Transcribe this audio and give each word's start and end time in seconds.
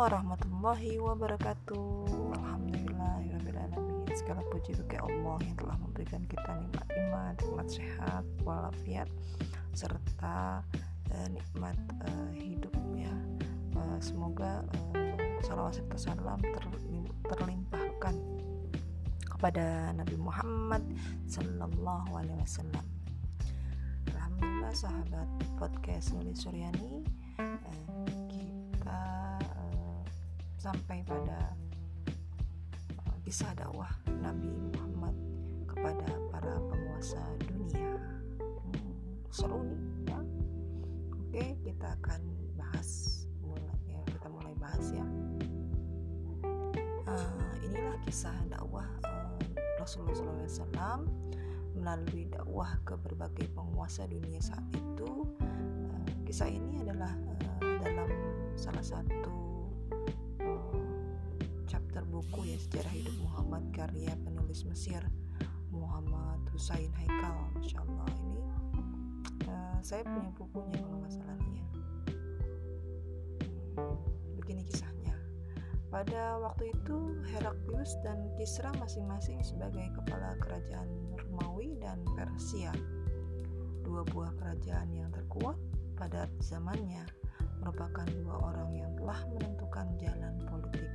warahmatullahi 0.00 0.96
wabarakatuh. 0.96 2.08
Alhamdulillahirrahmanirrahim 2.32 4.08
Segala 4.16 4.40
puji 4.48 4.72
bagi 4.72 4.96
Allah 4.96 5.36
yang 5.44 5.56
telah 5.60 5.76
memberikan 5.76 6.24
kita 6.24 6.56
nikmat 6.56 6.88
iman, 6.88 7.32
nikmat 7.36 7.68
sehat, 7.68 8.24
walafiat 8.40 9.12
Serta 9.76 10.64
uh, 11.12 11.28
nikmat 11.28 11.76
uh, 12.00 12.32
hidup 12.32 12.72
ya. 12.96 13.12
Uh, 13.76 14.00
Semoga 14.00 14.64
uh, 14.96 15.20
salawat 15.44 15.76
serta 15.76 15.96
salam 16.00 16.40
ter, 16.40 16.64
terlimpahkan 17.28 18.16
kepada 19.28 19.92
Nabi 19.92 20.16
Muhammad 20.16 20.80
Sallallahu 21.28 22.16
Alaihi 22.16 22.40
Wasallam. 22.40 22.86
Alhamdulillah 24.16 24.72
sahabat 24.72 25.28
podcast 25.60 26.16
Nuli 26.16 26.32
Suryani 26.32 27.04
sampai 30.60 31.00
pada 31.08 31.56
uh, 33.08 33.16
kisah 33.24 33.48
dakwah 33.56 33.88
Nabi 34.20 34.52
Muhammad 34.52 35.16
kepada 35.64 36.12
para 36.28 36.52
penguasa 36.68 37.24
dunia. 37.48 37.96
Hmm, 38.68 38.92
seru 39.32 39.64
nih 39.64 40.12
ya. 40.12 40.20
Oke, 41.16 41.44
kita 41.64 41.96
akan 42.04 42.20
bahas 42.60 43.24
mulai 43.40 43.80
ya, 43.88 44.04
kita 44.12 44.28
mulai 44.28 44.52
bahas 44.60 44.84
ya. 44.92 45.06
Uh, 47.08 47.52
inilah 47.64 47.96
kisah 48.04 48.36
dakwah 48.52 48.84
uh, 49.08 49.40
Rasulullah 49.80 50.44
SAW 50.44 51.08
melalui 51.72 52.28
dakwah 52.28 52.76
ke 52.84 53.00
berbagai 53.00 53.48
penguasa 53.56 54.04
dunia 54.04 54.44
saat 54.44 54.68
itu. 54.76 55.24
Uh, 55.40 56.04
kisah 56.28 56.52
ini 56.52 56.84
adalah 56.84 57.16
uh, 57.64 57.80
dalam 57.80 58.12
salah 58.60 58.84
satu 58.84 59.49
buku 62.20 62.52
ya 62.52 62.58
sejarah 62.60 62.92
hidup 62.92 63.16
Muhammad 63.24 63.64
karya 63.72 64.12
penulis 64.20 64.68
Mesir 64.68 65.00
Muhammad 65.72 66.44
Husain 66.52 66.92
Haikal 66.92 67.48
Masya 67.56 67.80
Allah. 67.80 68.12
Ini 68.12 68.40
uh, 69.48 69.80
saya 69.80 70.04
punya 70.04 70.28
bukunya 70.36 70.76
kalau 70.84 71.00
nggak 71.00 71.16
salah 71.16 71.40
ya. 71.40 71.66
Hmm, 73.80 73.96
begini 74.36 74.68
kisahnya. 74.68 75.16
Pada 75.88 76.36
waktu 76.44 76.76
itu 76.76 77.24
Heraklius 77.32 77.96
dan 78.04 78.28
Kisra 78.36 78.68
masing-masing 78.76 79.40
sebagai 79.40 79.88
kepala 79.96 80.36
kerajaan 80.44 80.92
Romawi 81.16 81.80
dan 81.80 82.04
Persia. 82.20 82.76
Dua 83.80 84.04
buah 84.12 84.36
kerajaan 84.36 84.92
yang 84.92 85.08
terkuat 85.08 85.56
pada 85.96 86.28
zamannya 86.44 87.00
merupakan 87.64 88.04
dua 88.20 88.36
orang 88.52 88.76
yang 88.76 88.92
telah 89.00 89.24
menentukan 89.32 89.88
jalan 89.96 90.36
politik 90.44 90.89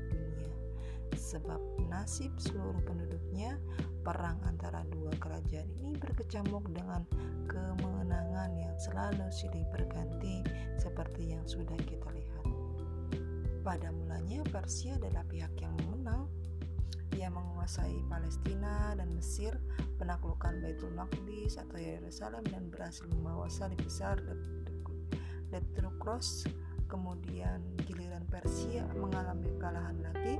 sebab 1.36 1.60
nasib 1.92 2.32
seluruh 2.40 2.80
penduduknya 2.88 3.60
perang 4.08 4.40
antara 4.48 4.88
dua 4.88 5.12
kerajaan 5.20 5.68
ini 5.84 6.00
berkecamuk 6.00 6.64
dengan 6.72 7.04
kemenangan 7.52 8.56
yang 8.56 8.72
selalu 8.80 9.28
silih 9.36 9.68
berganti 9.76 10.40
seperti 10.80 11.36
yang 11.36 11.44
sudah 11.44 11.76
kita 11.84 12.08
lihat. 12.16 12.46
Pada 13.68 13.92
mulanya 13.92 14.48
Persia 14.48 14.96
adalah 14.96 15.28
pihak 15.28 15.52
yang 15.60 15.76
menang. 15.92 16.32
Ia 17.18 17.28
menguasai 17.32 18.00
Palestina 18.08 18.96
dan 18.96 19.12
Mesir, 19.12 19.60
penaklukan 20.00 20.56
Baitul 20.64 20.94
Maqdis 20.96 21.60
atau 21.60 21.80
Yerusalem 21.80 22.44
dan 22.48 22.72
berhasil 22.72 23.04
membawa 23.12 23.52
salib 23.52 23.82
besar 23.84 24.22
Detrukros. 25.52 26.48
Kemudian 26.86 27.66
giliran 27.90 28.30
Persia 28.30 28.86
mengalami 28.94 29.50
kekalahan 29.58 29.98
lagi 30.06 30.38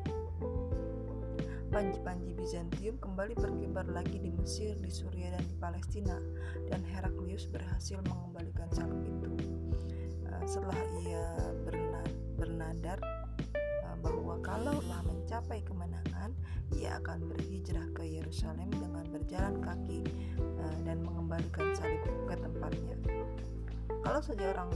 Panji-panji 1.76 2.32
Bizantium 2.40 2.96
kembali 3.04 3.36
berkibar 3.36 3.84
lagi 3.92 4.16
di 4.16 4.32
Mesir, 4.32 4.80
di 4.80 4.88
Suriah, 4.88 5.36
dan 5.36 5.44
di 5.44 5.60
Palestina, 5.60 6.16
dan 6.72 6.80
Heraklius 6.88 7.52
berhasil 7.52 8.00
mengembalikan 8.08 8.72
salib 8.72 9.04
itu. 9.04 9.36
Uh, 10.24 10.40
setelah 10.48 10.80
ia 11.04 11.36
bernadar 12.40 12.96
uh, 13.84 13.96
bahwa 14.00 14.40
kalaulah 14.40 15.04
mencapai 15.04 15.68
kemenangan, 15.68 16.32
ia 16.80 16.96
akan 17.04 17.28
berhijrah 17.28 17.92
ke 17.92 18.08
Yerusalem 18.08 18.72
dengan 18.72 19.04
berjalan 19.12 19.60
kaki 19.60 20.00
uh, 20.40 20.80
dan 20.88 21.04
mengembalikan 21.04 21.76
salib 21.76 22.00
ke 22.24 22.40
tempatnya. 22.40 22.96
Kalau 24.00 24.24
saja 24.24 24.56
orang 24.56 24.72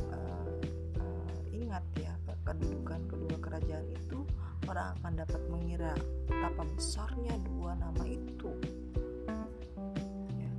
ingat 1.47 1.85
ya 1.95 2.11
kedudukan 2.43 3.07
kedua 3.07 3.39
kerajaan 3.39 3.87
itu, 3.87 4.27
orang 4.69 4.93
akan 5.01 5.13
dapat 5.25 5.41
mengira 5.49 5.91
betapa 6.29 6.61
besarnya 6.77 7.33
dua 7.41 7.73
nama 7.73 8.05
itu 8.05 8.53
ya. 10.37 10.51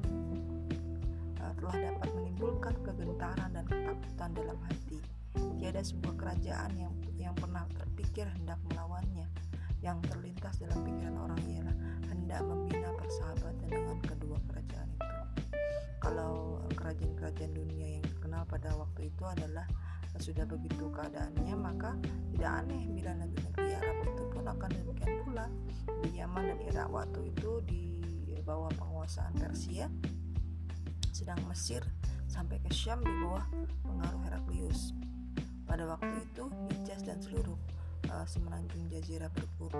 Eh, 1.38 1.52
telah 1.62 1.76
dapat 1.78 2.08
menimbulkan 2.18 2.74
kegentaran 2.82 3.54
dan 3.54 3.64
ketakutan 3.70 4.30
dalam 4.34 4.58
hati. 4.66 4.98
Tiada 5.62 5.78
sebuah 5.86 6.14
kerajaan 6.18 6.74
yang 6.74 6.92
yang 7.14 7.34
pernah 7.38 7.62
terpikir 7.78 8.26
hendak 8.26 8.58
melawannya. 8.66 9.30
Yang 9.80 10.12
terlintas 10.12 10.58
dalam 10.58 10.82
pikiran 10.84 11.16
orang 11.16 11.40
ialah 11.46 11.76
hendak 12.10 12.42
membina 12.44 12.90
persahabatan 12.98 13.68
dengan 13.70 13.98
kedua 14.02 14.36
kerajaan 14.50 14.88
itu. 14.90 15.06
Kalau 16.02 16.60
kerajaan-kerajaan 16.74 17.52
dunia 17.54 17.88
yang 17.96 18.04
terkenal 18.04 18.42
pada 18.44 18.74
waktu 18.76 19.08
itu 19.08 19.22
adalah 19.24 19.64
sudah 20.18 20.48
begitu 20.48 20.90
keadaannya 20.90 21.54
maka 21.54 21.94
tidak 22.34 22.50
aneh 22.64 22.82
bila 22.90 23.14
negeri-negeri 23.20 23.70
Arab 23.78 23.96
itu 24.08 24.22
pun 24.32 24.44
akan 24.48 24.70
demikian 24.74 25.12
pula. 25.22 25.46
Di 26.00 26.10
Yaman 26.18 26.44
dan 26.50 26.58
Irak 26.66 26.88
waktu 26.90 27.20
itu 27.30 27.62
di 27.68 27.80
bawah 28.50 28.72
penguasaan 28.74 29.30
Persia 29.38 29.86
sedang 31.14 31.38
Mesir 31.46 31.86
sampai 32.26 32.58
ke 32.58 32.74
Syam 32.74 32.98
di 32.98 33.14
bawah 33.22 33.46
pengaruh 33.86 34.22
Heraklius. 34.26 34.90
Pada 35.68 35.86
waktu 35.86 36.26
itu 36.26 36.50
Hijaz 36.74 37.06
dan 37.06 37.22
seluruh 37.22 37.54
uh, 38.10 38.26
semenanjung 38.26 38.90
jazirah 38.90 39.30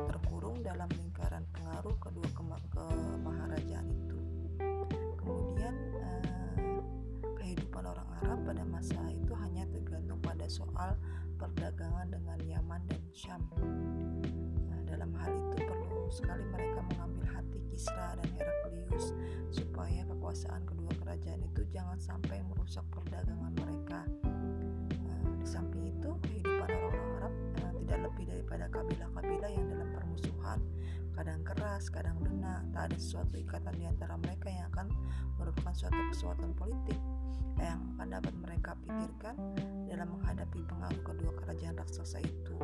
terkurung 0.06 0.62
dalam 0.62 0.86
lingkaran 0.94 1.42
pengaruh 1.50 1.98
kedua 1.98 2.28
kemaharajaan 2.30 3.86
itu. 3.90 4.18
Kemudian 5.18 5.74
uh, 5.98 6.19
soal 10.50 10.98
perdagangan 11.38 12.10
dengan 12.10 12.38
Yaman 12.42 12.82
dan 12.90 13.02
Syam. 13.14 13.46
Nah, 14.66 14.80
dalam 14.82 15.14
hal 15.14 15.30
itu 15.30 15.62
perlu 15.62 16.10
sekali 16.10 16.42
mereka 16.50 16.82
mengambil 16.90 17.38
hati 17.38 17.62
Kisra 17.70 18.18
dan 18.18 18.26
Heraklius 18.34 19.14
supaya 19.54 20.02
kekuasaan 20.10 20.66
kedua 20.66 20.90
kerajaan 21.06 21.46
itu 21.46 21.62
jangan 21.70 22.02
sampai 22.02 22.42
merusak 22.50 22.82
perdagangan 22.90 23.54
mereka. 23.54 24.02
Nah, 25.06 25.22
di 25.38 25.46
samping 25.46 25.94
itu, 25.94 26.10
kehidupan 26.18 26.66
orang-orang 26.66 27.08
Arab 27.22 27.34
nah, 27.62 27.70
tidak 27.86 27.98
lebih 28.10 28.24
daripada 28.34 28.64
kabilah-kabilah 28.74 29.50
yang 29.54 29.66
dalam 29.70 29.88
permusuhan, 29.94 30.58
kadang 31.14 31.40
keras, 31.46 31.86
kadang 31.94 32.18
lunak, 32.26 32.66
tak 32.74 32.90
ada 32.90 32.98
sesuatu 32.98 33.38
ikatan 33.38 33.74
di 33.78 33.86
antara 33.86 34.18
mereka 34.18 34.50
yang 34.50 34.66
akan 34.74 34.90
merupakan 35.38 35.72
suatu 35.78 36.00
kesatuan 36.10 36.50
politik 36.58 36.98
yang 37.60 37.80
akan 37.96 38.08
dapat 38.16 38.34
mereka 38.40 38.70
pikirkan 38.80 39.36
dalam 39.86 40.08
menghadapi 40.16 40.60
pengaruh 40.64 41.02
kedua 41.04 41.32
kerajaan 41.44 41.76
raksasa 41.76 42.18
itu. 42.24 42.56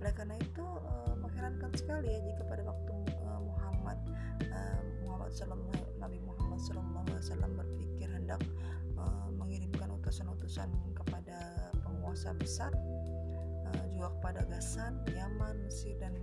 Oleh 0.00 0.12
karena 0.16 0.38
itu 0.40 0.64
uh, 0.64 1.12
mengherankan 1.18 1.70
sekali 1.76 2.08
ya 2.08 2.20
jika 2.24 2.42
pada 2.48 2.62
waktu 2.64 2.94
uh, 3.20 3.40
Muhammad 3.44 3.98
uh, 4.48 4.80
Muhammad 5.04 5.30
Sallallahu 5.34 6.00
Nabi 6.00 6.18
Muhammad 6.24 6.58
Wasallam 7.20 7.52
berpikir 7.56 8.08
hendak 8.08 8.40
mengirimkan 9.32 9.88
utusan-utusan 9.96 10.68
kepada 10.92 11.72
penguasa 11.80 12.36
besar 12.36 12.68
juga 14.00 14.16
kepada 14.20 14.40
Gasan, 14.48 14.96
Yaman, 15.12 15.60
Mesir 15.64 15.96
dan 16.00 16.16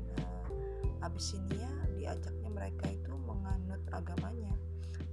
Abisinia 1.06 1.69
diajaknya 1.94 2.50
mereka 2.50 2.90
itu 2.90 3.14
menganut 3.22 3.81
agamanya 3.94 4.58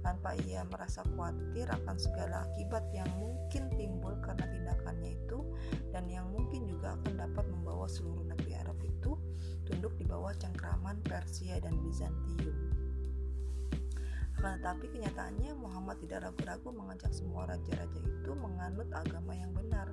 tanpa 0.05 0.37
ia 0.45 0.61
merasa 0.69 1.01
khawatir 1.01 1.65
akan 1.65 1.97
segala 1.97 2.45
akibat 2.45 2.85
yang 2.93 3.09
mungkin 3.17 3.65
timbul 3.73 4.13
karena 4.21 4.45
tindakannya 4.45 5.17
itu 5.17 5.41
dan 5.89 6.05
yang 6.05 6.29
mungkin 6.29 6.69
juga 6.69 6.93
akan 7.01 7.25
dapat 7.25 7.45
membawa 7.49 7.89
seluruh 7.89 8.21
negeri 8.29 8.53
Arab 8.61 8.77
itu 8.85 9.17
tunduk 9.65 9.97
di 9.97 10.05
bawah 10.05 10.29
cengkraman 10.37 11.01
Persia 11.01 11.57
dan 11.57 11.73
Bizantium. 11.81 12.53
Akan 14.37 14.61
tetapi 14.61 14.93
kenyataannya 14.93 15.57
Muhammad 15.57 15.97
tidak 16.05 16.29
ragu-ragu 16.29 16.69
mengajak 16.69 17.09
semua 17.09 17.49
raja-raja 17.49 17.97
itu 17.97 18.31
menganut 18.37 18.85
agama 18.93 19.33
yang 19.33 19.49
benar. 19.57 19.89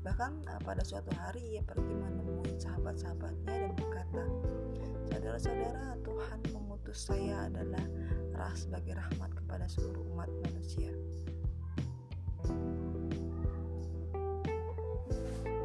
Bahkan 0.00 0.32
eh, 0.48 0.60
pada 0.64 0.80
suatu 0.80 1.12
hari 1.20 1.58
ia 1.58 1.62
pergi 1.68 1.92
menemui 1.92 2.56
sahabat-sahabatnya 2.56 3.44
dan 3.68 3.72
berkata, 3.76 4.24
Saudara-saudara, 5.04 6.00
Tuhan 6.00 6.40
mengutus 6.52 6.98
saya 7.12 7.48
adalah 7.48 7.84
rah 8.34 8.54
sebagai 8.58 8.98
rahmat 8.98 9.30
kepada 9.34 9.70
seluruh 9.70 10.02
umat 10.14 10.30
manusia. 10.42 10.90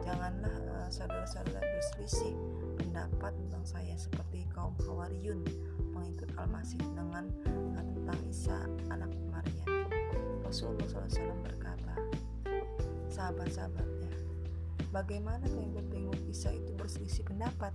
Janganlah 0.05 0.55
uh, 0.73 0.89
saudara-saudara 0.89 1.61
berselisih 1.61 2.33
pendapat 2.81 3.33
tentang 3.45 3.65
saya 3.65 3.93
seperti 3.97 4.45
kaum 4.53 4.73
Hawariyun 4.85 5.45
pengikut 5.93 6.29
Al-Masih 6.37 6.81
dengan 6.97 7.29
uh, 7.77 7.83
tentang 7.83 8.19
Isa 8.29 8.57
anak 8.89 9.13
Maryam. 9.29 9.69
Rasulullah 10.41 10.89
SAW 10.89 11.45
berkata, 11.45 11.93
sahabat-sahabatnya, 13.13 14.13
bagaimana 14.89 15.45
pengikut-pengikut 15.45 16.25
Isa 16.25 16.49
itu 16.57 16.73
berselisih 16.73 17.21
pendapat? 17.21 17.69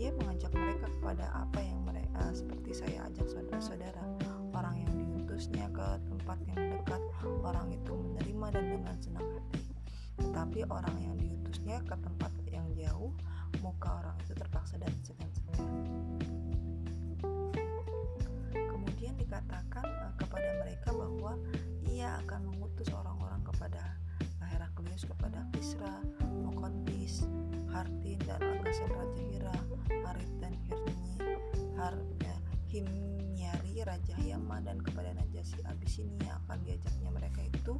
Ia 0.00 0.16
mengajak 0.16 0.48
mereka 0.56 0.88
kepada 0.88 1.28
apa 1.36 1.60
yang 1.60 1.84
mereka 1.84 2.24
uh, 2.24 2.32
seperti 2.32 2.72
saya 2.72 3.04
ajak 3.12 3.28
saudara-saudara, 3.28 4.00
orang 4.56 4.80
yang 4.80 4.92
diutusnya 4.96 5.68
ke 5.76 5.88
tempat 6.08 6.40
yang 6.48 6.56
dekat, 6.72 7.02
orang 7.44 7.68
itu 7.68 7.92
menerima 7.92 8.46
dan 8.48 8.64
dengan 8.80 8.96
senang 8.96 9.28
hati. 9.28 9.60
Tetapi 10.24 10.64
orang 10.72 10.96
yang 11.04 11.14
diutusnya 11.20 11.84
ke 11.84 11.92
tempat 12.00 12.32
yang 12.48 12.64
jauh, 12.72 13.12
muka 13.60 14.00
orang 14.00 14.16
itu 14.24 14.32
terpaksa 14.32 14.79
dan 34.70 34.78
kepada 34.78 35.10
Najasi 35.18 35.58
Abisinia 35.66 36.38
akan 36.46 36.62
diajaknya 36.62 37.10
mereka 37.10 37.42
itu 37.42 37.74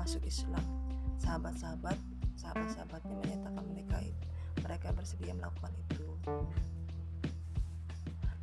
masuk 0.00 0.24
Islam. 0.24 0.64
Sahabat-sahabat, 1.20 2.00
sahabat-sahabatnya 2.40 3.12
menyatakan 3.20 3.64
mereka 3.68 4.00
itu 4.00 4.24
mereka 4.64 4.88
bersedia 4.96 5.36
melakukan 5.36 5.72
itu 5.76 6.06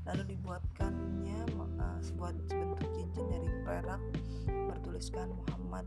lalu 0.08 0.24
dibuatkannya 0.36 1.40
uh, 1.84 2.00
sebuah 2.00 2.32
bentuk 2.32 2.90
cincin 2.96 3.26
dari 3.28 3.50
perak 3.68 4.02
bertuliskan 4.48 5.28
Muhammad 5.36 5.84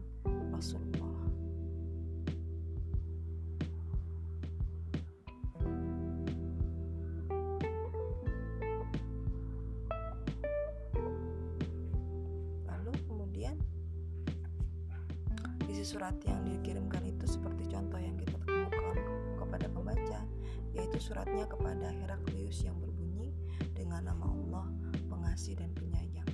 Rasulullah 0.52 1.19
isi 15.70 15.86
surat 15.86 16.18
yang 16.26 16.42
dikirimkan 16.42 17.06
itu 17.06 17.30
seperti 17.30 17.70
contoh 17.70 18.02
yang 18.02 18.18
kita 18.18 18.34
temukan 18.42 18.98
kepada 19.38 19.66
pembaca 19.70 20.20
yaitu 20.74 20.98
suratnya 20.98 21.46
kepada 21.46 21.94
Heraklius 21.94 22.66
yang 22.66 22.74
berbunyi 22.82 23.30
dengan 23.70 24.10
nama 24.10 24.26
Allah 24.34 24.66
pengasih 25.06 25.62
dan 25.62 25.70
penyayang. 25.78 26.26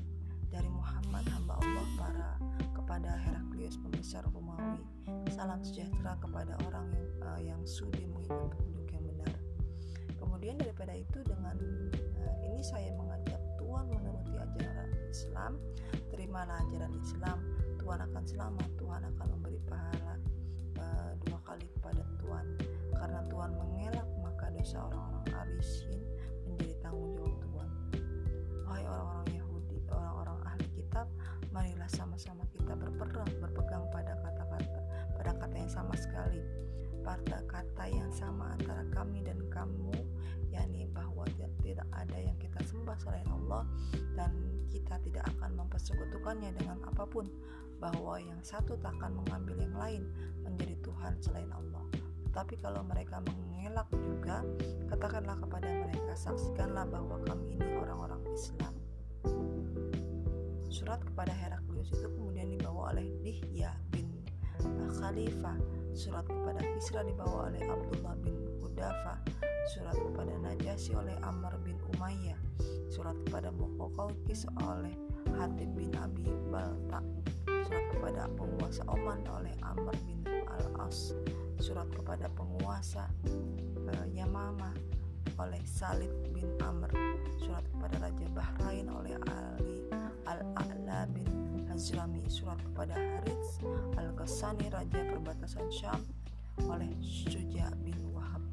Dari 0.49 0.73
Muhammad 0.73 1.29
hamba 1.37 1.61
Allah 1.61 1.87
para 2.01 2.31
kepada 2.73 3.13
Heraklius 3.13 3.77
pembesar 3.77 4.25
Romawi 4.33 4.81
salam 5.29 5.61
sejahtera 5.61 6.17
kepada 6.17 6.57
orang 6.65 6.89
yang, 6.97 7.09
uh, 7.21 7.41
yang 7.41 7.61
sudi 7.69 8.09
mengikut 8.09 8.57
petunjuk 8.57 8.89
yang 8.89 9.05
benar. 9.05 9.37
Kemudian 10.17 10.57
daripada 10.57 10.97
itu 10.97 11.21
dengan 11.29 11.61
uh, 12.25 12.37
ini 12.41 12.65
saya 12.65 12.89
mengajak 12.97 13.41
Tuhan 13.61 13.85
menuruti 13.93 14.33
ajaran 14.33 14.89
Islam 15.13 15.61
terimalah 16.09 16.57
ajaran 16.73 16.93
Islam 17.05 17.39
Tuhan 17.87 18.03
akan 18.03 18.25
selamat 18.27 18.71
Tuhan 18.83 19.01
akan 19.15 19.27
memberi 19.39 19.63
pahala 19.63 20.19
uh, 20.75 21.15
dua 21.23 21.39
kali 21.47 21.71
kepada 21.79 22.03
Tuhan. 22.19 22.47
Karena 22.99 23.23
Tuhan 23.31 23.51
mengelak 23.55 24.09
maka 24.27 24.51
dosa 24.51 24.91
orang-orang 24.91 25.23
Arisin 25.31 26.03
menjadi 26.51 26.75
tanggung 26.83 27.15
jawab 27.15 27.39
Tuhan. 27.39 27.71
Wahai 28.67 28.85
orang-orang 28.91 29.29
Yahudi 29.39 29.79
orang-orang 29.87 30.39
ahli 30.51 30.67
kitab 30.75 31.07
marilah 31.55 31.87
sama-sama 31.87 32.43
kita 32.51 32.75
berperang 32.75 33.31
berpegang 33.39 33.87
pada 33.95 34.19
kata-kata 34.19 34.81
pada 35.15 35.31
kata 35.39 35.55
yang 35.55 35.71
sama 35.71 35.95
sekali. 35.95 36.43
Pada 37.07 37.39
kata 37.47 37.87
yang 37.87 38.11
sama 38.11 38.59
antara 38.59 38.83
kami 38.91 39.23
dan 39.23 39.39
kamu 39.47 39.95
yakni 40.51 40.91
bahwa 40.91 41.23
tidak 41.63 41.87
ada 41.95 42.19
yang 42.19 42.35
kita 42.43 42.59
sembah 42.67 42.99
selain 42.99 43.31
Allah 43.31 43.63
dan 44.19 44.35
kita 44.67 44.99
tidak 45.07 45.23
akan 45.39 45.55
mempersekutukannya 45.55 46.51
dengan 46.59 46.83
apa 46.83 47.07
pun 47.07 47.31
bahwa 47.77 48.17
yang 48.21 48.41
satu 48.41 48.77
tak 48.81 48.97
akan 49.01 49.23
mengambil 49.23 49.57
yang 49.61 49.77
lain 49.77 50.03
menjadi 50.43 50.75
Tuhan 50.81 51.13
selain 51.21 51.51
Allah. 51.53 51.85
Tetapi 52.29 52.55
kalau 52.61 52.85
mereka 52.85 53.21
mengelak 53.25 53.89
juga 53.93 54.45
katakanlah 54.93 55.37
kepada 55.41 55.69
mereka 55.69 56.13
saksikanlah 56.17 56.85
bahwa 56.89 57.21
kami 57.25 57.57
ini 57.57 57.77
orang-orang 57.81 58.23
Islam. 58.33 58.75
Surat 60.69 61.01
kepada 61.01 61.33
Heraklius 61.33 61.93
itu 61.93 62.09
kemudian 62.13 62.53
dibawa 62.53 62.93
oleh 62.93 63.09
Dihya 63.25 63.73
bin 63.89 64.13
Khalifah. 65.01 65.57
Surat 65.97 66.29
kepada 66.29 66.61
Kisra 66.77 67.01
dibawa 67.01 67.49
oleh 67.49 67.65
Abdullah 67.65 68.15
bin 68.21 68.37
Udafa 68.61 69.17
surat 69.67 69.99
kepada 69.99 70.31
Najasyi 70.41 70.95
oleh 70.95 71.17
Amr 71.27 71.59
bin 71.67 71.75
Umayyah. 71.97 72.39
Surat 72.87 73.19
kepada 73.27 73.51
Muqawqis 73.51 74.47
oleh 74.63 74.95
Hatib 75.35 75.75
bin 75.75 75.91
Abi 75.99 76.31
Balta 76.49 77.03
surat 77.67 77.83
kepada 77.91 78.23
penguasa 78.39 78.83
Oman 78.87 79.27
oleh 79.27 79.51
Amr 79.67 79.91
bin 80.07 80.23
Al-As. 80.47 81.11
Surat 81.59 81.91
kepada 81.91 82.31
penguasa 82.31 83.11
uh, 83.27 84.07
Yamama 84.15 84.71
oleh 85.43 85.59
Salid 85.67 86.15
bin 86.31 86.47
Amr. 86.63 86.95
Surat 87.43 87.67
kepada 87.75 88.07
Raja 88.07 88.27
Bahrain 88.31 88.87
oleh 88.87 89.19
Ali 89.27 89.83
Al-A'la 90.31 91.11
bin 91.11 91.27
Hazrami 91.67 92.23
surat 92.31 92.57
kepada 92.63 92.95
Harits 92.95 93.59
Al-Ghassani 93.99 94.71
Raja 94.71 95.03
Perbatasan 95.03 95.67
Syam 95.75 96.07
oleh 96.71 96.95
Suja 97.03 97.75
bin 97.83 97.99
Wahab. 98.15 98.47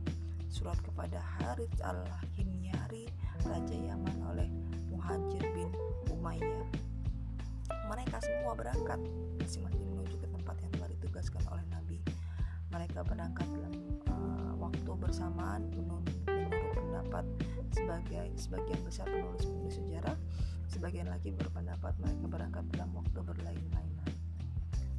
Surat 0.49 0.81
kepada 0.81 1.21
Harits 1.21 1.85
Al-Himyari 1.85 3.13
Raja 3.45 3.77
Yaman 3.77 4.17
oleh 4.33 4.49
Muhajir 4.89 5.45
bin 5.53 5.69
Umayyah 6.09 6.92
mereka 7.87 8.17
semua 8.23 8.53
berangkat. 8.55 8.99
Masing-masing 9.39 9.83
menuju 9.83 10.15
ke 10.19 10.27
tempat 10.29 10.55
yang 10.61 10.71
telah 10.77 10.89
ditugaskan 10.99 11.43
oleh 11.51 11.65
Nabi. 11.71 11.99
Mereka 12.71 12.99
berangkat 13.05 13.47
dalam 13.53 13.73
uh, 14.09 14.53
waktu 14.57 14.91
bersamaan 14.97 15.69
menurut, 15.75 16.09
pendapat 16.73 17.25
sebagai 17.73 18.29
sebagian 18.37 18.81
besar 18.85 19.05
penulis-penulis 19.09 19.81
sejarah 19.81 20.17
sebagian 20.69 21.09
lagi 21.09 21.29
berpendapat 21.33 21.93
mereka 22.01 22.25
berangkat 22.29 22.65
dalam 22.73 22.89
waktu 22.97 23.19
berlain-lainan 23.21 24.09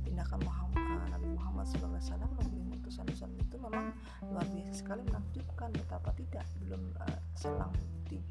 tindakan 0.07 0.41
Muhammad, 0.47 0.79
uh, 0.79 1.09
Nabi 1.11 1.29
Muhammad 1.35 1.67
SAW 1.67 1.99
mengirim 2.39 2.71
utusan-utusan 2.79 3.31
itu 3.35 3.57
memang 3.59 3.91
luar 4.31 4.47
biasa 4.47 4.73
sekali 4.77 5.03
menakjubkan 5.11 5.75
betapa 5.75 6.11
tidak 6.15 6.47
belum 6.63 6.83
uh, 7.03 7.19
selang 7.35 7.75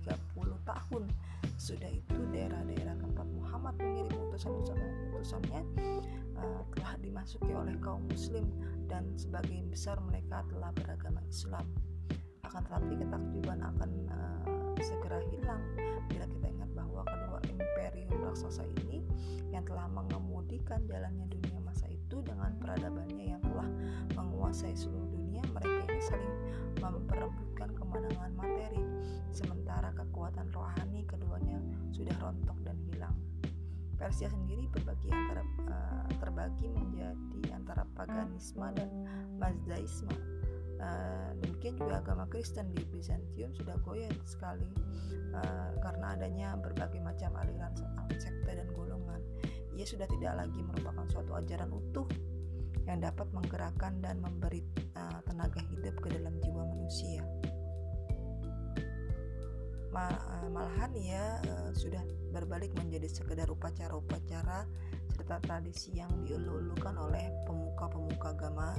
30 0.06 0.70
tahun. 0.70 1.04
Sudah 1.60 1.92
itu 1.92 2.20
daerah-daerah 2.32 2.96
tempat 3.00 3.28
Muhammad 3.36 3.76
mengirim 3.80 4.16
utusan-utusannya 4.30 5.62
uh, 6.40 6.62
telah 6.76 6.94
dimasuki 7.00 7.52
oleh 7.52 7.76
kaum 7.80 8.04
muslim 8.10 8.48
dan 8.88 9.08
sebagian 9.16 9.68
besar 9.72 10.00
mereka 10.04 10.44
telah 10.52 10.72
beragama 10.76 11.22
Islam. 11.30 11.66
Akan 12.44 12.62
tetapi 12.68 12.94
ketakjuban 13.00 13.60
akan 13.64 13.92
uh, 14.12 14.44
segera 14.84 15.20
hilang 15.32 15.64
bila 16.12 16.26
kita 16.28 16.48
ingat 16.52 16.70
bahwa 16.76 17.02
kedua 17.08 17.40
imperium 17.48 18.12
raksasa 18.20 18.68
ini 18.84 19.00
yang 19.54 19.64
telah 19.64 19.88
mengemudikan 19.88 20.84
jalannya 20.90 21.30
dunia 21.32 21.60
masa 21.64 21.88
itu 21.88 22.20
dengan 22.26 22.52
peradabannya 22.60 23.38
yang 23.38 23.42
telah 23.42 23.70
menguasai 24.18 24.76
seluruh 24.76 25.08
dunia 25.14 25.42
mereka 25.56 25.88
ini 25.88 26.02
saling 26.04 26.36
memperebutkan 26.84 27.70
kemenangan 27.80 28.32
rohani 30.52 31.08
keduanya 31.08 31.58
sudah 31.96 32.16
rontok 32.20 32.58
dan 32.66 32.78
hilang 32.90 33.16
Persia 33.96 34.28
sendiri 34.28 34.68
berbagi 34.68 35.08
antara 35.14 35.44
uh, 35.70 36.08
terbagi 36.20 36.68
menjadi 36.68 37.56
antara 37.56 37.88
paganisme 37.96 38.68
dan 38.76 38.90
mazdaisme 39.40 40.12
Uh, 40.84 41.32
demikian 41.40 41.80
juga 41.80 42.04
agama 42.04 42.28
Kristen 42.28 42.68
di 42.76 42.84
Bizantium 42.84 43.56
sudah 43.56 43.80
goyah 43.88 44.12
sekali 44.28 44.68
uh, 45.32 45.72
karena 45.80 46.12
adanya 46.12 46.60
berbagai 46.60 47.00
macam 47.00 47.32
aliran 47.40 47.72
sekte 48.20 48.52
dan 48.52 48.68
golongan. 48.76 49.22
Ia 49.80 49.86
sudah 49.88 50.04
tidak 50.12 50.44
lagi 50.44 50.60
merupakan 50.60 51.08
suatu 51.08 51.40
ajaran 51.40 51.72
utuh 51.72 52.04
yang 52.84 53.00
dapat 53.00 53.32
menggerakkan 53.32 54.04
dan 54.04 54.20
memberi 54.20 54.60
uh, 55.00 55.24
tenaga 55.24 55.64
hidup 55.72 55.96
ke 56.04 56.12
dalam 56.12 56.36
jiwa 56.44 56.68
manusia. 56.68 57.24
Uh, 59.94 60.50
malahan 60.50 60.90
ia 60.98 61.38
uh, 61.54 61.70
sudah 61.70 62.02
berbalik 62.34 62.74
menjadi 62.74 63.06
sekedar 63.06 63.46
upacara-upacara 63.46 64.66
serta 65.14 65.38
tradisi 65.46 65.94
yang 65.94 66.10
diulu-ulukan 66.26 66.98
oleh 66.98 67.30
pemuka-pemuka 67.46 68.34
agama 68.34 68.74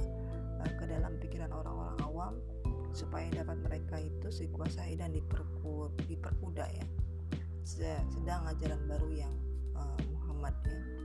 ke 0.75 0.83
dalam 0.83 1.15
pikiran 1.23 1.55
orang-orang 1.55 1.99
awam 2.03 2.33
supaya 2.91 3.31
dapat 3.31 3.63
mereka 3.63 3.95
itu 4.03 4.27
dikuasai 4.27 4.99
dan 4.99 5.15
diperku, 5.15 5.87
diperkuda 6.03 6.67
ya. 6.67 6.85
Sedang 7.63 8.43
ajaran 8.51 8.83
baru 8.83 9.09
yang 9.15 9.33
uh, 9.71 9.99
Muhammad 10.11 10.55
ya 10.67 11.04